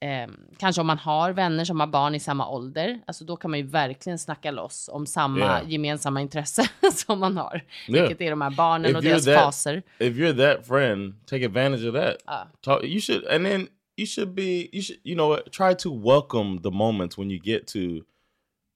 Eh, 0.00 0.26
kanske 0.58 0.80
om 0.80 0.86
man 0.86 0.98
har 0.98 1.32
vänner 1.32 1.64
som 1.64 1.80
har 1.80 1.86
barn 1.86 2.14
i 2.14 2.20
samma 2.20 2.48
ålder. 2.48 3.00
Alltså 3.06 3.24
då 3.24 3.36
kan 3.36 3.50
man 3.50 3.60
ju 3.60 3.66
verkligen 3.66 4.18
snacka 4.18 4.50
loss 4.50 4.88
om 4.92 5.06
samma 5.06 5.38
Yeah. 5.38 5.70
gemensamma 5.72 6.20
intresse 6.20 6.68
som 6.92 7.18
man 7.20 7.36
har. 7.36 7.62
Yeah. 7.88 8.02
Vilket 8.08 8.20
är 8.26 8.30
de 8.30 8.40
här 8.40 8.50
barnen 8.50 8.90
If 8.90 8.96
och 8.96 9.02
deras 9.02 9.26
that- 9.26 9.34
faser. 9.34 9.82
If 9.98 10.16
you're 10.16 10.36
that 10.36 10.66
friend, 10.66 11.14
take 11.26 11.44
advantage 11.46 11.88
of 11.88 11.94
that. 11.94 12.16
Ja. 12.26 12.48
Talk. 12.60 12.84
You 12.84 13.00
should, 13.00 13.24
and 13.26 13.44
then 13.46 13.68
you 13.96 14.06
should 14.06 14.34
be. 14.34 14.68
You 14.72 14.82
should. 14.82 15.00
You 15.04 15.14
know? 15.16 15.36
Try 15.50 15.74
to 15.74 15.90
welcome 16.04 16.60
the 16.62 16.70
moments 16.70 17.18
when 17.18 17.30
you 17.30 17.40
get 17.44 17.66
to 17.66 18.04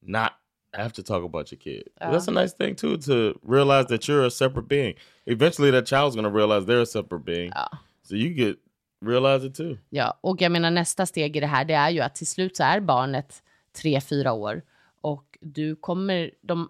not 0.03 0.33
have 0.73 0.93
to 0.93 1.03
talk 1.03 1.25
about 1.25 1.53
your 1.53 1.59
kid. 1.59 1.83
Yeah. 2.01 2.13
That's 2.13 2.29
a 2.29 2.31
nice 2.31 2.53
thing 2.57 2.75
too 2.77 2.97
to 2.99 3.39
realize 3.43 3.87
that 3.89 4.09
you're 4.09 4.25
a 4.27 4.31
separate 4.31 4.69
being. 4.69 4.95
Eventually, 5.27 5.71
that 5.73 5.87
child's 5.87 6.17
gonna 6.17 6.31
realize 6.37 6.67
they're 6.67 6.83
a 6.83 6.87
separate 6.87 7.25
being. 7.25 7.51
Ja. 7.55 7.69
So 8.03 8.15
you 8.17 8.31
get 8.35 8.57
realize 9.07 9.47
it 9.47 9.55
too. 9.55 9.77
Ja, 9.89 10.19
och 10.21 10.43
jag 10.43 10.53
menar 10.53 10.71
nästa 10.71 11.07
steg 11.07 11.37
i 11.37 11.41
det 11.41 11.47
här, 11.47 11.65
det 11.65 11.75
är 11.75 11.91
ju 11.91 12.01
att 12.01 12.15
till 12.15 12.27
slut 12.27 12.57
så 12.57 12.63
är 12.63 12.81
barnet 12.81 13.43
tre, 13.83 14.01
fyra 14.01 14.33
år 14.33 14.63
och 15.01 15.39
du 15.41 15.77
kommer, 15.77 16.31
de 16.41 16.69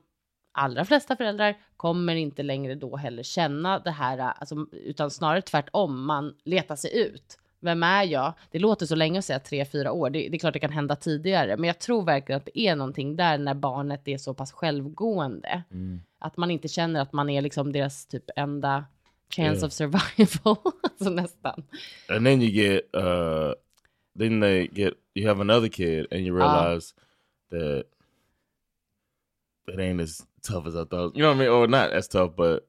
allra 0.53 0.85
flesta 0.85 1.17
föräldrar 1.17 1.57
kommer 1.77 2.15
inte 2.15 2.43
längre 2.43 2.75
då 2.75 2.97
heller 2.97 3.23
känna 3.23 3.79
det 3.79 3.91
här, 3.91 4.19
alltså, 4.19 4.67
utan 4.73 5.11
snarare 5.11 5.43
tvärtom, 5.43 6.07
man 6.07 6.35
letar 6.45 6.77
sig 6.77 6.99
ut. 6.99 7.39
Vem 7.61 7.83
är 7.83 8.03
jag? 8.03 8.33
Det 8.51 8.59
låter 8.59 8.87
så 8.87 8.95
länge 8.95 9.19
att 9.19 9.25
säga 9.25 9.39
tre, 9.39 9.65
fyra 9.65 9.93
år. 9.93 10.11
Det, 10.11 10.29
det 10.29 10.37
är 10.37 10.39
klart 10.39 10.53
det 10.53 10.59
kan 10.59 10.73
hända 10.73 10.97
tidigare, 10.97 11.57
men 11.57 11.67
jag 11.67 11.79
tror 11.79 12.05
verkligen 12.05 12.37
att 12.37 12.45
det 12.55 12.59
är 12.59 12.77
någonting 12.77 13.17
där 13.17 13.39
när 13.39 13.55
barnet 13.55 14.09
är 14.09 14.19
så 14.19 14.35
pass 14.35 14.53
självgående. 14.53 15.63
Att 16.19 16.37
man 16.37 16.51
inte 16.51 16.69
känner 16.69 17.01
att 17.01 17.13
man 17.13 17.31
är 17.31 17.43
liksom 17.43 17.73
deras 17.73 18.07
typ 18.07 18.25
enda 18.37 18.85
chance 19.31 19.61
Ja. 19.61 19.67
of 19.67 19.73
survival. 19.73 20.57
alltså 20.83 21.11
nästan. 21.11 21.63
and 22.09 22.27
then 22.27 22.43
you 22.43 22.51
get 22.51 22.95
uh 22.95 23.53
then 24.19 24.41
they 24.41 24.67
get 24.73 24.95
you 25.15 25.29
have 25.29 25.41
another 25.41 25.69
kid 25.69 26.07
and 26.13 26.21
you 26.27 26.37
realize 26.37 26.95
that 27.51 27.85
it 29.73 29.79
ain't 29.81 30.01
as 30.01 30.27
tough 30.43 30.67
as 30.67 30.75
I 30.75 30.85
thought. 30.85 31.17
You 31.17 31.23
know 31.23 31.29
what 31.29 31.37
I 31.37 31.39
mean? 31.39 31.49
Or 31.49 31.67
not 31.69 31.93
as 31.93 32.09
tough, 32.09 32.35
but 32.37 32.67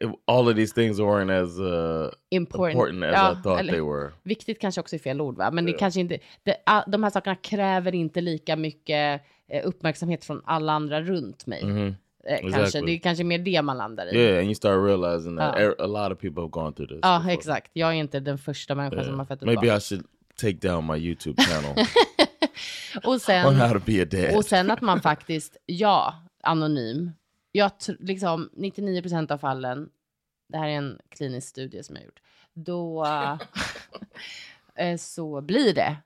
it, 0.00 0.08
all 0.26 0.48
of 0.48 0.56
these 0.56 0.72
things 0.72 1.00
weren't 1.00 1.30
as 1.30 1.58
uh 1.58 2.10
Important. 2.30 2.72
important 2.74 3.04
as 3.04 3.12
Ja, 3.14 3.32
I 3.32 3.42
thought 3.42 3.60
eller- 3.60 3.72
they 3.72 3.80
were. 3.82 4.12
Viktigt 4.22 4.60
kanske 4.60 4.80
också 4.80 4.96
är 4.96 5.00
fel 5.00 5.20
ord, 5.20 5.36
va? 5.36 5.50
men 5.50 5.64
det 5.64 5.70
Ja. 5.72 5.78
kanske 5.78 6.00
inte, 6.00 6.18
det, 6.42 6.56
de 6.86 7.02
här 7.02 7.10
sakerna 7.10 7.36
kräver 7.36 7.94
inte 7.94 8.20
lika 8.20 8.56
mycket 8.56 9.22
eh, 9.48 9.66
uppmärksamhet 9.66 10.24
från 10.24 10.42
alla 10.44 10.72
andra 10.72 11.02
runt 11.02 11.46
mig. 11.46 11.62
hmm 11.62 11.94
Eh, 12.24 12.40
kanske. 12.40 12.60
exactly. 12.60 12.80
Det 12.86 12.92
är 12.92 12.98
kanske 13.02 13.24
mer 13.24 13.38
det 13.38 13.62
man 13.62 13.76
landar 13.78 14.06
i. 14.06 14.16
Yeah, 14.16 14.38
and 14.38 14.44
you 14.46 14.54
start 14.54 14.84
realizing 14.86 15.36
that 15.36 15.56
er- 15.58 15.74
a 15.80 15.86
lot 15.86 16.12
of 16.12 16.18
people 16.20 16.40
have 16.42 16.50
gone 16.50 16.72
through 16.72 16.88
this. 16.92 16.98
Ja, 17.02 17.18
before. 17.18 17.34
exakt. 17.34 17.70
Jag 17.72 17.88
är 17.88 17.92
inte 17.94 18.20
den 18.20 18.38
första 18.38 18.74
människan 18.74 19.04
som 19.04 19.18
har 19.18 19.26
fött 19.26 19.42
ett 19.42 19.46
Maybe 19.46 19.66
barn. 19.66 19.76
I 19.76 19.80
should 19.80 20.04
take 20.36 20.68
down 20.68 20.86
my 20.86 20.96
YouTube 20.96 21.42
channel 21.42 21.86
Och 23.04 23.12
on 23.12 23.20
sen, 23.20 23.54
how 23.54 23.72
to 23.72 23.80
be 23.86 24.02
a 24.02 24.04
dad. 24.10 24.36
och 24.36 24.44
sen 24.44 24.70
att 24.70 24.80
man 24.80 25.00
faktiskt, 25.00 25.56
ja, 25.66 26.14
anonym. 26.42 27.10
Jag 27.52 27.70
liksom 27.98 28.50
99% 28.56 29.32
av 29.32 29.38
fallen, 29.38 29.88
det 30.48 30.58
här 30.58 30.68
är 30.68 30.72
en 30.72 30.98
klinisk 31.08 31.48
studie 31.48 31.82
som 31.82 31.96
jag 31.96 32.04
gjort, 32.04 32.20
då 32.54 33.06
eh, 34.74 34.96
så 34.96 35.40
blir 35.40 35.74
det 35.74 35.96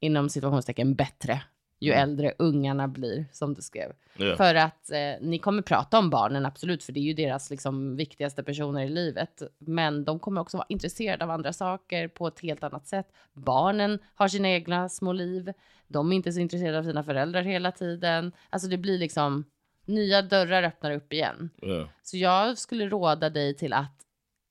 inom 0.00 0.28
situationstecken 0.28 0.94
bättre 0.94 1.42
ju 1.84 1.92
Mm. 1.92 2.02
äldre 2.02 2.34
ungarna 2.38 2.88
blir, 2.88 3.24
som 3.32 3.54
du 3.54 3.62
skrev. 3.62 3.92
yeah. 4.18 4.36
För 4.36 4.54
att 4.54 4.90
eh, 4.90 4.98
ni 5.20 5.38
kommer 5.38 5.62
prata 5.62 5.98
om 5.98 6.10
barnen, 6.10 6.46
absolut, 6.46 6.84
för 6.84 6.92
det 6.92 7.00
är 7.00 7.02
ju 7.02 7.14
deras 7.14 7.50
liksom, 7.50 7.96
viktigaste 7.96 8.42
personer 8.42 8.82
i 8.84 8.88
livet. 8.88 9.42
Men 9.58 10.04
de 10.04 10.18
kommer 10.18 10.40
också 10.40 10.56
vara 10.56 10.66
intresserade 10.68 11.24
av 11.24 11.30
andra 11.30 11.52
saker 11.52 12.08
på 12.08 12.26
ett 12.26 12.40
helt 12.40 12.64
annat 12.64 12.86
sätt. 12.86 13.06
Barnen 13.32 13.98
har 14.14 14.28
sina 14.28 14.48
egna 14.48 14.88
små 14.88 15.12
liv. 15.12 15.52
De 15.88 16.12
är 16.12 16.16
inte 16.16 16.32
så 16.32 16.40
intresserade 16.40 16.78
av 16.78 16.82
sina 16.82 17.02
föräldrar 17.04 17.42
hela 17.42 17.72
tiden. 17.72 18.32
Alltså 18.50 18.68
det 18.68 18.76
blir 18.76 18.98
liksom 18.98 19.44
nya 19.86 20.22
dörrar 20.22 20.62
öppnar 20.62 20.90
upp 20.90 21.12
igen. 21.12 21.50
yeah. 21.62 21.88
Så 22.02 22.16
jag 22.16 22.58
skulle 22.58 22.88
råda 22.88 23.30
dig 23.30 23.54
till 23.56 23.72
att 23.72 23.98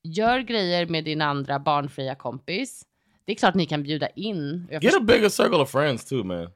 gör 0.04 0.38
grejer 0.38 0.86
med 0.86 1.04
din 1.04 1.22
andra 1.22 1.58
barnfria 1.58 2.14
kompis. 2.14 2.82
Det 3.24 3.32
är 3.32 3.36
klart 3.36 3.54
ni 3.54 3.66
kan 3.66 3.82
bjuda 3.82 4.08
in. 4.08 4.68
Get 4.80 4.96
a 4.96 5.00
bigger 5.00 5.28
circle 5.28 5.56
of 5.56 5.70
friends 5.70 6.04
too, 6.08 6.24
man. 6.24 6.50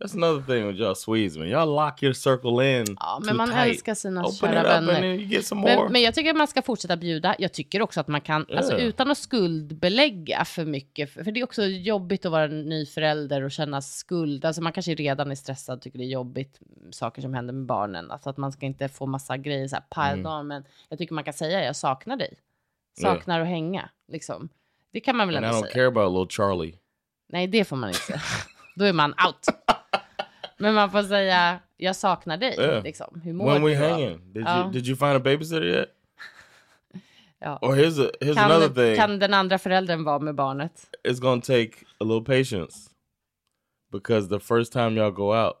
That's 0.00 0.14
another 0.14 0.42
thing 0.42 0.66
with 0.66 0.80
y'all 0.80 0.94
Swedes, 0.94 1.36
man. 1.36 1.48
Y'all 1.48 1.74
lock 1.74 2.02
your 2.02 2.12
circle 2.14 2.80
in. 2.80 2.96
Ja, 3.00 3.16
too 3.20 3.26
men 3.26 3.36
man 3.36 3.48
tight. 3.50 3.58
älskar 3.68 3.94
sina 3.94 4.20
Open 4.24 4.32
kära 4.34 4.62
vänner. 4.62 5.54
Men, 5.54 5.92
men 5.92 6.02
jag 6.02 6.14
tycker 6.14 6.30
att 6.30 6.36
man 6.36 6.46
ska 6.48 6.62
fortsätta 6.62 6.96
bjuda. 6.96 7.34
Jag 7.38 7.52
tycker 7.52 7.82
också 7.82 8.00
att 8.00 8.08
man 8.08 8.20
kan, 8.20 8.46
alltså 8.56 8.72
Ja. 8.72 8.78
utan 8.78 9.10
att 9.10 9.18
skuldbelägga 9.18 10.44
för 10.44 10.64
mycket, 10.64 11.10
för 11.12 11.22
det 11.24 11.40
är 11.40 11.44
också 11.44 11.62
jobbigt 11.64 12.26
att 12.26 12.32
vara 12.32 12.46
ny 12.46 12.86
förälder 12.86 13.42
och 13.42 13.50
känna 13.50 13.82
skuld. 13.82 14.44
Alltså 14.44 14.62
man 14.62 14.72
kanske 14.72 14.94
redan 14.94 15.30
är 15.30 15.34
stressad, 15.34 15.80
tycker 15.82 15.98
det 15.98 16.04
är 16.04 16.08
jobbigt, 16.08 16.60
saker 16.90 17.22
som 17.22 17.34
händer 17.34 17.54
med 17.54 17.66
barnen. 17.66 18.10
Alltså 18.10 18.30
att 18.30 18.36
man 18.36 18.52
ska 18.52 18.66
inte 18.66 18.88
få 18.88 19.06
massa 19.06 19.36
grejer 19.36 19.68
så 19.68 19.76
här 19.76 20.10
piled 20.12 20.26
Mm. 20.26 20.46
men 20.48 20.64
jag 20.88 20.98
tycker 20.98 21.14
man 21.14 21.24
kan 21.24 21.34
säga 21.34 21.64
jag 21.64 21.76
saknar 21.76 22.16
dig. 22.16 22.34
Saknar 23.00 23.40
att 23.40 23.46
hänga, 23.46 23.90
liksom. 24.12 24.48
Det 24.92 25.00
kan 25.00 25.16
man 25.16 25.28
väl 25.28 25.36
and 25.36 25.44
I 25.44 25.48
ändå 25.48 25.58
don't 25.58 25.62
säga. 25.62 25.74
care 25.74 25.86
about 25.86 26.12
little 26.12 26.36
Charlie. 26.36 26.74
Nej, 27.28 27.46
det 27.46 27.64
får 27.64 27.76
man 27.76 27.88
inte. 27.90 28.20
Då 28.76 28.84
är 28.84 28.92
man 28.92 29.10
out. 29.26 29.46
Men 30.60 30.74
man 30.74 30.90
får 30.90 31.02
säga, 31.02 31.58
jag 31.76 31.96
saknar 31.96 32.36
dig. 32.36 32.54
Ja. 32.58 32.80
Liksom. 32.80 33.20
Hur 33.24 33.32
mår 33.32 33.46
When 33.52 33.62
we 33.62 33.70
du? 33.70 33.76
hanging, 33.76 34.32
did 34.32 34.42
Ja. 34.42 34.62
you 34.64 34.72
did 34.72 34.86
you 34.86 34.96
find 34.96 35.16
a 35.16 35.18
babysitter 35.20 35.66
yet? 35.66 35.88
Ja. 37.42 37.58
Or 37.62 37.74
here's 37.74 37.98
a 37.98 38.10
here's 38.20 38.38
another 38.38 38.66
Kan, 38.66 38.74
thing. 38.74 38.96
kan 38.96 39.18
den 39.18 39.34
andra 39.34 39.58
föräldern 39.58 40.04
vara 40.04 40.18
med 40.18 40.34
barnet? 40.34 40.72
It's 41.08 41.20
gonna 41.20 41.42
take 41.42 41.70
a 42.00 42.04
little 42.04 42.24
patience 42.24 42.90
because 43.92 44.28
the 44.28 44.40
first 44.40 44.72
time 44.72 44.90
y'all 45.00 45.10
go 45.12 45.34
out, 45.46 45.56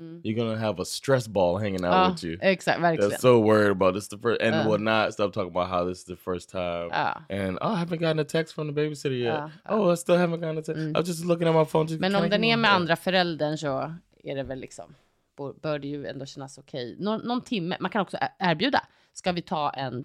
Mm. 0.00 0.20
you're 0.24 0.34
gonna 0.38 0.56
have 0.56 0.82
a 0.82 0.84
stress 0.84 1.28
ball 1.28 1.58
hanging 1.58 1.84
out 1.84 1.92
Ja, 1.94 2.10
with 2.10 2.24
you. 2.24 2.38
exakt, 2.42 2.80
verkligen. 2.80 3.10
That's 3.10 3.20
so 3.20 3.38
worried 3.44 3.70
about 3.70 3.94
this 3.94 4.08
the 4.08 4.16
first 4.18 4.42
and 4.42 4.54
Ja. 4.54 4.68
will 4.70 4.80
not 4.82 5.12
stop 5.12 5.32
talking 5.34 5.50
about 5.56 5.68
how 5.68 5.88
this 5.88 5.98
is 5.98 6.04
the 6.04 6.16
first 6.16 6.50
time. 6.50 6.88
Ja. 6.90 7.22
And 7.28 7.58
oh, 7.60 7.72
I 7.74 7.76
haven't 7.76 8.00
gotten 8.00 8.18
a 8.18 8.24
text 8.24 8.54
from 8.54 8.68
the 8.68 8.82
babysitter 8.82 9.14
yet. 9.18 9.34
Ja, 9.34 9.50
Oh, 9.76 9.92
I 9.92 9.96
still 9.96 10.16
haven't 10.16 10.40
gotten 10.40 10.58
a 10.58 10.62
text. 10.62 10.76
Mm. 10.80 10.96
I 10.96 11.00
was 11.00 11.08
just 11.08 11.24
looking 11.24 11.48
at 11.48 11.54
my 11.54 11.64
phone. 11.64 11.86
Just, 11.88 12.00
Men 12.00 12.14
om 12.14 12.22
den 12.30 12.44
är 12.44 12.56
med 12.56 12.68
Yeah. 12.68 12.76
andra 12.76 12.96
föräldern 12.96 13.58
så 13.58 13.94
är 14.24 14.36
det 14.36 14.42
väl 14.42 14.60
liksom, 14.60 14.94
bör- 15.36 15.78
det 15.78 15.88
ju 15.88 16.06
ändå 16.06 16.26
kännas 16.26 16.58
okej. 16.58 16.96
Nå, 16.98 17.16
någon 17.18 17.40
timme, 17.42 17.76
man 17.80 17.90
kan 17.90 18.02
också 18.02 18.16
erbjuda. 18.38 18.86
Ska 19.12 19.32
vi 19.32 19.42
ta 19.42 19.70
en, 19.70 20.04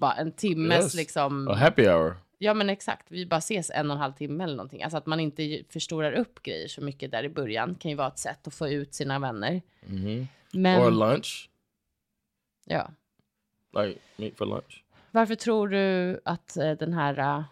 bara 0.00 0.14
en 0.14 0.32
timmes 0.32 0.84
Yes. 0.84 0.94
liksom, 0.94 1.48
A 1.48 1.54
happy 1.54 1.82
hour. 1.86 2.16
ja 2.38 2.54
men 2.54 2.70
exakt, 2.70 3.06
vi 3.10 3.26
bara 3.26 3.38
ses 3.38 3.70
en 3.70 3.90
och 3.90 3.94
en 3.96 4.00
halv 4.00 4.12
timme 4.12 4.44
eller 4.44 4.56
någonting. 4.56 4.82
Alltså 4.82 4.96
att 4.98 5.06
man 5.06 5.20
inte 5.20 5.62
förstorar 5.68 6.12
upp 6.12 6.42
grejer 6.42 6.68
så 6.68 6.80
mycket 6.80 7.10
där 7.10 7.24
i 7.24 7.28
början 7.28 7.74
kan 7.74 7.90
ju 7.90 7.96
vara 7.96 8.08
ett 8.08 8.18
sätt 8.18 8.46
att 8.46 8.54
få 8.54 8.68
ut 8.68 8.94
sina 8.94 9.18
vänner. 9.18 9.62
hmm 9.86 10.26
Men, 10.52 10.82
Or 10.82 10.90
lunch. 10.90 11.50
ja. 12.64 12.90
Like 13.82 13.98
meet 14.16 14.36
for 14.38 14.46
lunch. 14.46 14.84
Varför 15.10 15.34
tror 15.34 15.68
du 15.68 16.20
att 16.24 16.56
eh, 16.56 16.72
den 16.72 16.92
här 16.92 17.44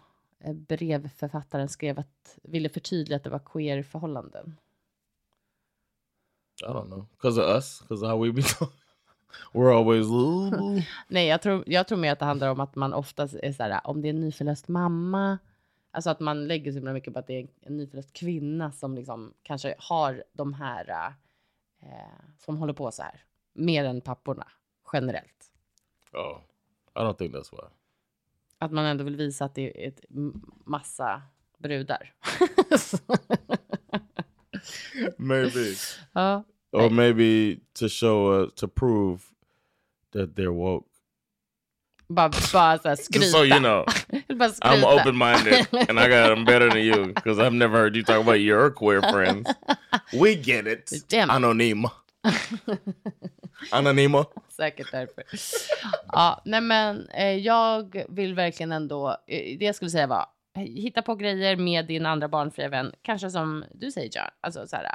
eh, 0.45 0.53
brevförfattaren 0.53 1.69
skrev 1.69 1.99
att, 1.99 2.37
ville 2.43 2.69
förtydliga 2.69 3.15
att 3.17 3.23
det 3.23 3.29
var 3.29 3.39
queer-förhållanden? 3.39 4.55
I 6.63 6.73
don't 6.73 6.87
know. 6.87 7.07
Because 7.17 7.41
of 7.41 7.47
us. 7.57 7.81
Because 7.81 8.07
how 8.07 8.17
we 8.23 8.31
be 8.31 8.41
talking. 8.59 8.77
We're 9.53 9.71
always 9.71 10.05
ooh. 10.05 10.81
Nej, 11.07 11.27
jag 11.27 11.41
tror, 11.41 11.63
jag 11.67 11.87
tror 11.87 11.97
mer 11.97 12.11
att 12.11 12.19
det 12.19 12.25
handlar 12.25 12.49
om 12.49 12.59
att 12.59 12.75
man 12.75 12.93
oftast 12.93 13.35
är 13.35 13.51
så 13.51 13.63
här, 13.63 13.81
om 13.83 14.01
det 14.01 14.07
är 14.07 14.13
en 14.13 14.21
nyförlöst 14.21 14.67
mamma, 14.67 15.37
alltså 15.91 16.09
att 16.09 16.19
man 16.19 16.47
lägger 16.47 16.71
så 16.71 16.75
himla 16.75 16.93
mycket 16.93 17.13
på 17.13 17.19
att 17.19 17.27
det 17.27 17.33
är 17.33 17.47
en 17.61 17.77
nyförlöst 17.77 18.13
kvinna 18.13 18.71
som 18.71 18.95
liksom 18.95 19.33
kanske 19.43 19.75
har 19.77 20.23
de 20.33 20.53
här, 20.53 21.13
eh, 21.81 21.89
som 22.37 22.57
håller 22.57 22.73
på 22.73 22.91
så 22.91 23.03
här, 23.03 23.23
mer 23.53 23.85
än 23.85 24.01
papporna 24.01 24.47
generellt. 24.93 25.51
oh, 26.13 26.39
I 26.95 26.99
don't 26.99 27.13
think 27.13 27.35
that's 27.35 27.51
why. 27.51 27.67
Att 28.57 28.71
man 28.71 28.85
ändå 28.85 29.03
vill 29.03 29.15
visa 29.15 29.45
att 29.45 29.55
det 29.55 29.85
är 29.85 29.87
ett 29.87 30.05
massa 30.65 31.21
brudar. 31.57 32.13
maybe. 35.17 35.75
ja. 36.13 36.43
Or 36.73 36.89
maybe 36.89 37.59
to 37.75 37.89
show, 37.89 38.31
uh, 38.31 38.49
to 38.55 38.67
prove 38.67 39.19
that 40.11 40.35
they're 40.35 40.51
woke. 40.51 40.85
Bara, 42.09 42.29
bara 42.53 42.77
så 42.77 42.89
här 42.89 42.95
skryta. 42.95 43.19
Just 43.19 43.31
so 43.31 43.43
you 43.43 43.59
know. 43.59 43.85
I'm 44.61 44.83
open 44.83 45.15
minded 45.15 45.67
and 45.89 45.99
I 45.99 46.09
got 46.09 46.35
them 46.35 46.45
better 46.45 46.69
than 46.69 46.83
you 46.83 47.13
because 47.13 47.39
I've 47.39 47.53
never 47.53 47.77
heard 47.77 47.95
you 47.95 48.03
talk 48.03 48.21
about 48.21 48.39
your 48.39 48.69
queer 48.71 49.01
friends. 49.01 49.49
We 50.13 50.35
get 50.35 50.67
it. 50.67 50.91
Damn. 51.09 51.29
Anonyma. 51.29 51.91
Anonyma. 53.71 54.25
Säkert 54.49 54.91
därför. 54.91 55.23
Ja, 56.07 56.41
nej 56.45 56.61
men 56.61 57.07
eh, 57.09 57.37
jag 57.37 58.03
vill 58.09 58.33
verkligen 58.33 58.71
ändå, 58.71 59.09
eh, 59.09 59.57
det 59.57 59.65
jag 59.65 59.75
skulle 59.75 59.91
säga 59.91 60.07
var, 60.07 60.25
eh, 60.57 60.61
hitta 60.61 61.01
på 61.01 61.15
grejer 61.15 61.55
med 61.55 61.87
din 61.87 62.05
andra 62.05 62.27
barnfria 62.27 62.69
vän. 62.69 62.91
Kanske 63.01 63.29
som 63.29 63.65
du 63.71 63.91
säger 63.91 64.09
John, 64.19 64.29
alltså 64.41 64.67
så 64.67 64.75
här, 64.75 64.87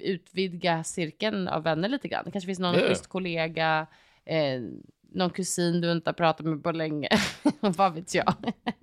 utvidga 0.00 0.84
cirkeln 0.84 1.48
av 1.48 1.62
vänner 1.62 1.88
lite 1.88 2.08
grann. 2.08 2.24
Det 2.24 2.30
kanske 2.30 2.46
finns 2.46 2.58
någon 2.58 2.74
Yeah. 2.74 2.88
schysst 2.88 3.06
kollega, 3.06 3.86
eh, 4.24 4.60
någon 5.14 5.30
kusin 5.30 5.80
du 5.80 5.92
inte 5.92 6.08
har 6.10 6.14
pratat 6.14 6.46
med 6.46 6.62
på 6.62 6.72
länge. 6.72 7.08
Vad 7.60 7.94
vet 7.94 8.14
jag. 8.14 8.34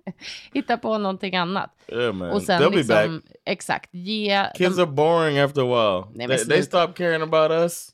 hitta 0.53 0.77
på 0.77 0.97
någonting 0.97 1.35
annat. 1.35 1.71
Yeah. 1.87 2.21
Och 2.21 2.41
sen 2.41 2.61
They'll 2.61 2.75
liksom, 2.75 3.21
exakt, 3.45 3.89
ge... 3.93 4.45
Kids 4.55 4.75
de- 4.75 4.81
are 4.81 4.91
boring 4.91 5.39
after 5.39 5.61
a 5.61 5.65
while. 5.65 6.11
Nej, 6.15 6.37
they, 6.37 6.45
they 6.45 6.63
stop 6.63 6.87
caring 6.95 7.21
about 7.21 7.51
us, 7.51 7.89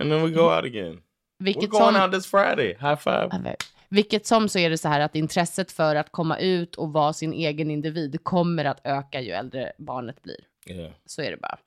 and 0.00 0.10
then 0.10 0.22
we 0.22 0.30
go 0.30 0.42
out 0.42 0.64
again. 0.64 0.92
We're 1.38 1.44
vilket 1.44 1.70
going 1.70 1.94
som, 1.94 2.02
out 2.02 2.12
this 2.12 2.26
Friday. 2.26 2.68
High 2.80 2.96
five. 2.96 3.56
Vilket 3.88 4.26
som 4.26 4.48
så 4.48 4.58
är 4.58 4.70
det 4.70 4.78
så 4.78 4.88
här 4.88 5.00
att 5.00 5.16
intresset 5.16 5.72
för 5.72 5.96
att 5.96 6.12
komma 6.12 6.38
ut 6.38 6.74
och 6.74 6.92
vara 6.92 7.12
sin 7.12 7.32
egen 7.32 7.70
individ 7.70 8.20
kommer 8.22 8.64
att 8.64 8.80
öka 8.84 9.20
ju 9.20 9.30
äldre 9.30 9.72
barnet 9.78 10.22
blir. 10.22 10.36
Yeah. 10.66 10.92
Så 11.06 11.22
är 11.22 11.30
det 11.30 11.36
bara. 11.36 11.58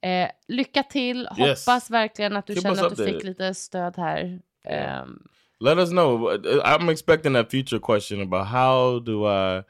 Eh, 0.00 0.28
lycka 0.48 0.82
till. 0.82 1.28
Yes. 1.38 1.66
Hoppas 1.66 1.90
verkligen 1.90 2.36
att 2.36 2.46
du 2.46 2.54
Keep 2.54 2.62
känner 2.62 2.86
att 2.86 2.96
du 2.96 3.04
fick 3.06 3.24
lite 3.24 3.54
stöd 3.54 3.96
här. 3.96 4.40
Yeah. 4.66 4.98
Ehm, 5.02 5.22
Let 5.60 5.78
us 5.78 5.90
know. 5.90 6.30
I'm 6.64 6.88
expecting 6.92 7.34
that 7.34 7.50
future 7.50 7.80
question 7.80 8.22
about 8.22 8.46
how 8.46 9.00
do 9.00 9.26
I 9.26 9.62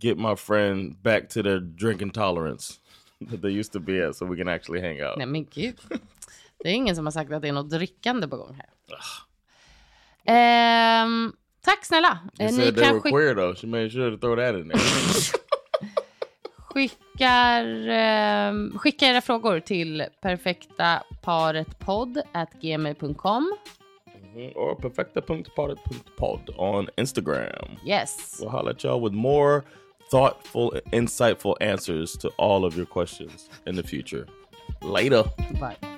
get 0.00 0.18
my 0.18 0.36
friend 0.36 0.96
back 1.02 1.28
to 1.28 1.42
their 1.42 1.58
drinking 1.60 2.10
tolerance 2.10 2.74
that 3.30 3.42
they 3.42 3.50
used 3.60 3.72
to 3.72 3.80
be 3.80 4.08
at, 4.08 4.16
so 4.16 4.26
we 4.26 4.36
can 4.36 4.48
actually 4.48 4.80
hang 4.80 5.02
out. 5.02 5.16
nej 5.18 5.26
men 5.26 5.44
gud. 5.44 5.76
Det 6.62 6.68
är 6.68 6.72
ingen 6.74 6.96
som 6.96 7.06
har 7.06 7.10
sagt 7.12 7.32
att 7.32 7.42
det 7.42 7.48
är 7.48 7.52
något 7.52 7.70
drickande 7.70 8.28
på 8.28 8.36
gång 8.36 8.54
här. 8.54 8.68
Ehm, 10.24 11.32
tack 11.64 11.84
snälla. 11.84 12.18
You 12.40 12.48
Eh, 12.48 12.54
said 12.54 12.74
they 12.74 12.84
kan 12.84 12.94
were 12.94 13.10
queer 13.10 13.34
though. 13.34 13.54
She 13.54 13.66
made 13.66 13.90
sure 13.90 14.10
to 14.10 14.16
throw 14.18 14.36
that 14.36 14.54
in 14.54 14.68
there. 14.68 14.80
skickar, 16.68 17.88
ehm, 17.88 18.78
skicka 18.78 19.06
era 19.06 19.20
frågor 19.20 19.60
till 19.60 20.04
perfektaparetpodd 20.22 22.22
at 22.32 22.52
gmail.com. 22.60 23.52
Mhm. 24.34 24.52
or 24.56 24.74
on 26.56 26.88
Instagram. 26.96 27.68
Yes. 27.84 28.36
We'll 28.40 28.50
holler 28.50 28.70
at 28.70 28.84
y'all 28.84 29.00
with 29.00 29.14
more 29.14 29.62
thoughtful, 30.10 30.72
insightful 30.92 31.54
answers 31.60 32.18
to 32.18 32.28
all 32.38 32.64
of 32.64 32.76
your 32.76 32.86
questions 32.86 33.50
in 33.66 33.76
the 33.76 33.82
future. 33.82 34.26
Later. 34.82 35.24
Bye. 35.60 35.97